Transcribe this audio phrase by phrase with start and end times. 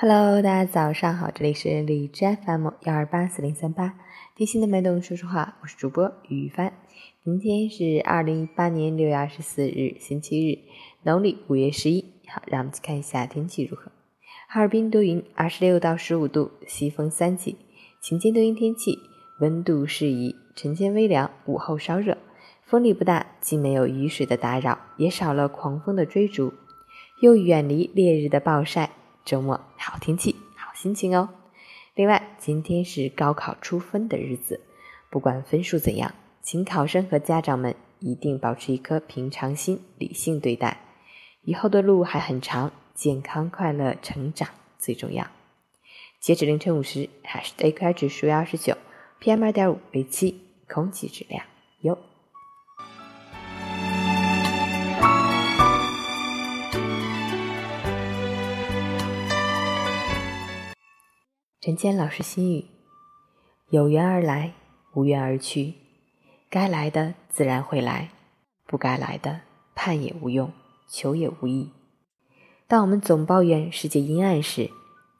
[0.00, 3.98] Hello，大家早上好，这里是荔枝 FM 幺二八四零三八，
[4.36, 6.72] 贴心的脉动说说话，我是主播于帆。
[7.24, 10.58] 今天是二零一八年六月二十四日，星期日，
[11.02, 12.04] 农历五月十一。
[12.28, 13.90] 好，让我们去看一下天气如何。
[14.48, 17.56] 哈尔滨多云，二十六到十五度，西风三级，
[18.00, 19.00] 晴间多云天气，
[19.40, 22.16] 温度适宜，晨间微凉，午后稍热，
[22.64, 26.54] 风力不大，既没有雨水的打扰，也少了狂风的追逐，
[27.20, 28.90] 又远离烈日的暴晒。
[29.28, 31.28] 周末好天气，好心情哦。
[31.94, 34.62] 另外，今天是高考出分的日子，
[35.10, 40.80] 不管分数怎样，请考生和家长们一定保持一颗平常心，理性对待。
[41.42, 45.26] 以后的路还很长，健康快乐成长最重要。
[46.18, 48.78] 截止凌晨五时，海市的 AQI 指数为二十九
[49.20, 51.44] ，PM 二点五为七，空气质量
[51.82, 51.98] 优。
[61.68, 62.64] 陈坚老师心语：
[63.68, 64.54] 有缘而来，
[64.94, 65.74] 无缘而去。
[66.48, 68.08] 该来的自然会来，
[68.64, 69.42] 不该来的
[69.74, 70.50] 盼也无用，
[70.88, 71.68] 求也无益。
[72.66, 74.70] 当我们总抱怨世界阴暗时，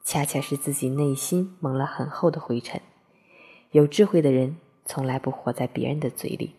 [0.03, 2.81] 恰恰是自己内心蒙了很厚的灰尘。
[3.69, 6.55] 有智慧的人，从来不活在别人的嘴里，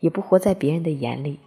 [0.00, 1.38] 也不活在别人的眼里。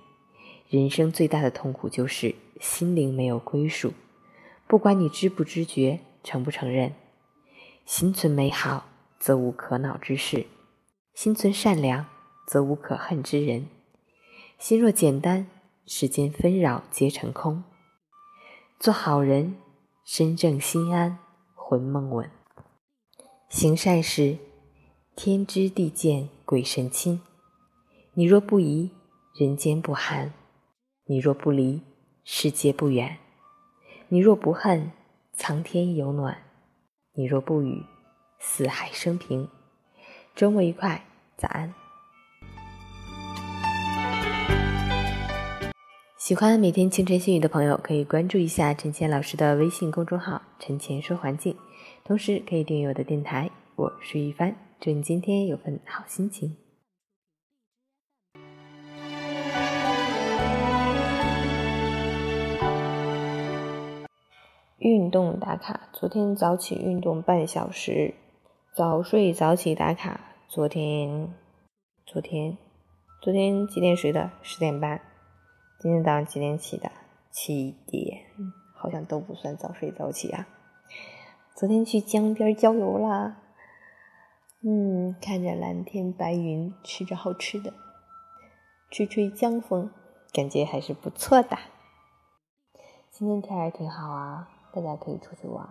[0.70, 3.92] 人生最大的痛苦就是心灵没有归属，
[4.66, 6.94] 不管你知不知觉，承不承认。
[7.94, 8.86] 心存美好，
[9.20, 10.46] 则无可恼之事；
[11.14, 12.06] 心存善良，
[12.48, 13.68] 则无可恨之人。
[14.58, 15.48] 心若简单，
[15.86, 17.66] 世间纷扰皆成空。
[18.80, 19.58] 做好人，
[20.06, 21.20] 身正心安，
[21.54, 22.32] 魂梦稳。
[23.50, 24.38] 行善事，
[25.18, 27.22] 天知地见鬼神亲。
[28.14, 28.92] 你若不疑，
[29.36, 30.30] 人间不寒；
[31.08, 31.82] 你若不离，
[32.24, 33.18] 世界不远；
[34.08, 34.94] 你若不恨，
[35.34, 36.51] 苍天有暖。
[37.14, 37.84] 你若不语，
[38.40, 39.46] 四海升平。
[40.34, 41.04] 周末愉快，
[41.36, 41.74] 早安。
[46.18, 51.54] 喜欢每天清晨心语的朋友，可以关注一下陈倩老师的微信公众号“陈倩说环境”，
[52.06, 53.52] 同时可以订阅我的电台。
[53.76, 56.56] 我是一帆，祝你今天有份好心情。
[64.82, 68.16] 运动打卡，昨天早起运动半小时，
[68.76, 70.20] 早睡早起打卡。
[70.48, 71.32] 昨天，
[72.04, 72.58] 昨天，
[73.22, 74.32] 昨天几点睡的？
[74.42, 75.00] 十点半。
[75.80, 76.92] 今天早上几点起的？
[77.30, 78.26] 七点，
[78.74, 80.48] 好像都不算早睡早起啊。
[81.56, 83.38] 昨天去江边郊游啦，
[84.64, 87.72] 嗯，看着蓝天白云，吃着好吃的，
[88.90, 89.92] 吹吹江风，
[90.34, 91.56] 感觉还是不错的。
[93.12, 94.50] 今天天还挺好啊。
[94.74, 95.68] 大家可以出去玩，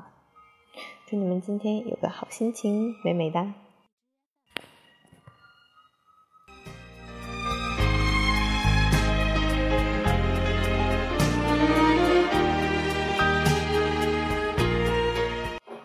[1.07, 3.55] 祝你们今天有个好心情，美美哒！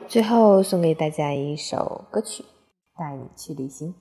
[0.10, 2.44] 最后送给大家一首歌曲，
[2.98, 3.94] 《带你去旅行》。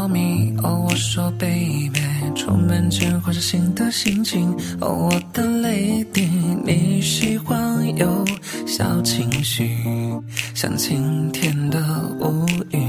[0.00, 1.90] 着迷，哦我说，baby，
[2.34, 4.50] 出门前换上新的心情，
[4.80, 6.26] 哦，我的 lady，
[6.64, 8.24] 你喜欢有
[8.66, 9.76] 小情绪，
[10.54, 11.78] 像晴天的
[12.20, 12.80] 乌云。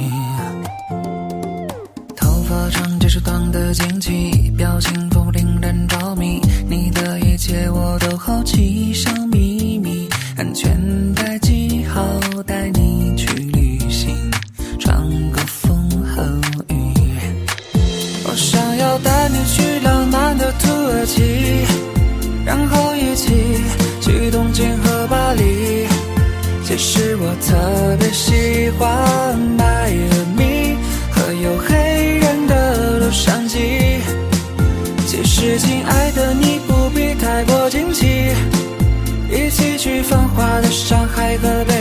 [2.15, 6.39] 头发长结束短的惊奇，表情丰富令人着迷，
[6.69, 9.11] 你的一切我都好奇，小
[27.91, 30.77] 特别喜欢迈阿密
[31.11, 33.99] 和有黑人的洛杉矶。
[35.05, 38.31] 其实亲爱的你不必太过惊奇，
[39.29, 41.80] 一起去繁华的上海和北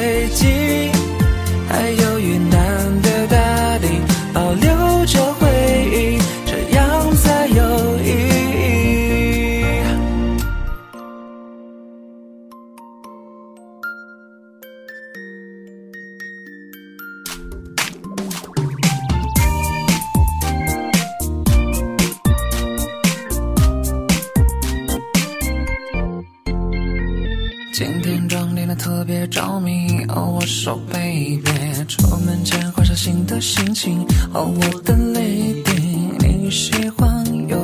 [27.72, 35.72] 今天装点的特别着迷，哦，我手背别出门前换上新的心情，哦，我的泪滴，
[36.19, 37.56] 你喜欢有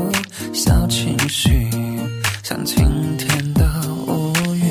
[0.54, 1.68] 小情绪，
[2.42, 2.86] 像晴
[3.18, 3.68] 天的
[4.06, 4.64] 乌云。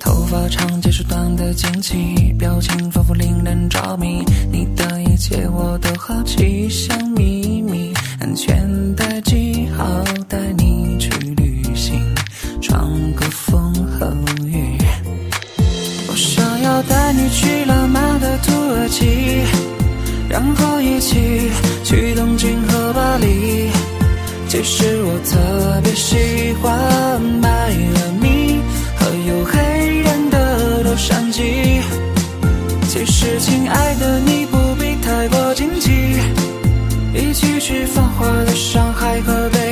[0.00, 9.84] 头发长结束短的惊奇，表情仿佛令人着迷，你的一切我都好奇，像秘密，安全带记号
[10.28, 10.83] 带你
[20.34, 21.48] 然后一起
[21.84, 23.70] 去东京和巴黎。
[24.48, 28.58] 其实我特别喜欢迈阿密
[28.98, 31.80] 和有黑人的洛杉矶。
[32.88, 35.92] 其实，亲爱的，你不必太过惊奇，
[37.14, 39.63] 一起去繁华的上海和北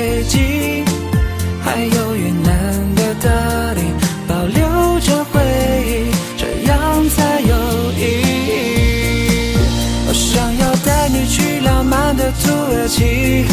[12.41, 13.45] 土耳其，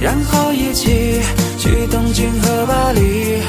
[0.00, 1.20] 然后一起
[1.58, 3.42] 去东京和巴黎。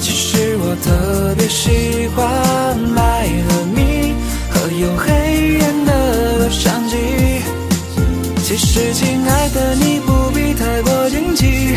[0.00, 4.14] 其实我特别喜欢迈阿密
[4.50, 6.96] 和有黑人的洛杉矶。
[8.42, 11.76] 其实，亲爱的，你不必太过惊奇。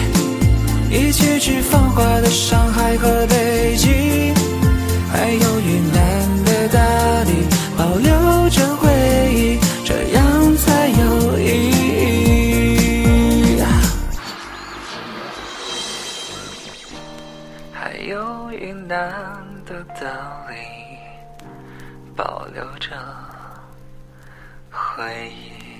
[0.89, 4.33] 一起去繁华的上海和北京，
[5.11, 6.79] 还有云南的大
[7.23, 7.31] 理，
[7.77, 8.89] 保留着回
[9.33, 10.22] 忆，这样
[18.93, 20.99] 难的道理，
[22.15, 22.95] 保留着
[24.69, 25.72] 回忆。